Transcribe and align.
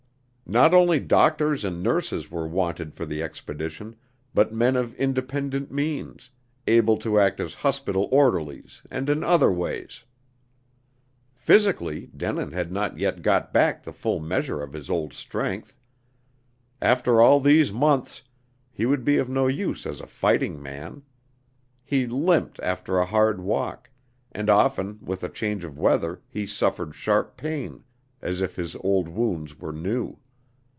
Not 0.59 0.73
only 0.73 0.99
doctors 0.99 1.63
and 1.63 1.81
nurses 1.81 2.29
were 2.29 2.45
wanted 2.45 2.93
for 2.93 3.05
the 3.05 3.23
expedition, 3.23 3.95
but 4.33 4.53
men 4.53 4.75
of 4.75 4.93
independent 4.95 5.71
means, 5.71 6.29
able 6.67 6.97
to 6.97 7.17
act 7.17 7.39
as 7.39 7.53
hospital 7.53 8.09
orderlies 8.11 8.81
and 8.91 9.09
in 9.09 9.23
other 9.23 9.49
ways. 9.49 10.03
Physically, 11.35 12.07
Denin 12.07 12.51
had 12.51 12.69
not 12.69 12.97
yet 12.99 13.21
got 13.21 13.53
back 13.53 13.81
the 13.83 13.93
full 13.93 14.19
measure 14.19 14.61
of 14.61 14.73
his 14.73 14.89
old 14.89 15.13
strength. 15.13 15.77
After 16.81 17.21
all 17.21 17.39
these 17.39 17.71
months, 17.71 18.21
he 18.73 18.85
would 18.85 19.05
be 19.05 19.15
of 19.19 19.29
no 19.29 19.47
use 19.47 19.85
as 19.85 20.01
a 20.01 20.05
fighting 20.05 20.61
man. 20.61 21.01
He 21.85 22.05
limped 22.05 22.59
after 22.59 22.97
a 22.97 23.05
hard 23.05 23.39
walk; 23.39 23.89
and 24.33 24.49
often 24.49 24.99
with 25.01 25.23
a 25.23 25.29
change 25.29 25.63
of 25.63 25.77
weather 25.79 26.21
he 26.27 26.45
suffered 26.45 26.93
sharp 26.93 27.37
pain, 27.37 27.85
as 28.21 28.41
if 28.41 28.57
his 28.57 28.75
old 28.83 29.07
wounds 29.07 29.57
were 29.57 29.71
new. 29.71 30.17